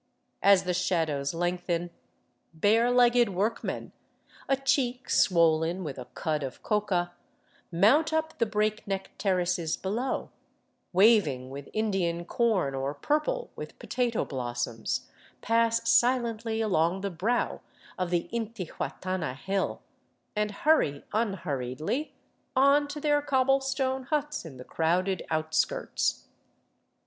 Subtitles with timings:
[0.41, 1.91] As the shadows lengthen,
[2.55, 3.91] bare legged workmen,
[4.49, 7.13] a cheek swollen with a cud of coca,
[7.71, 10.31] mount up the breakneck terraces below,
[10.91, 15.07] waving with Indian corn or purple with potato blossoms,
[15.41, 17.61] pass silently along the brow
[17.95, 19.83] of the intihuatana hill,
[20.35, 22.15] and hurry unhurriedly
[22.55, 26.25] on to their cobble stone huts in the crowded outskirts.